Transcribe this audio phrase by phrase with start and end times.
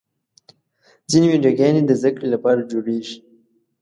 [1.11, 3.15] ځینې ویډیوګانې د زدهکړې لپاره جوړېږي.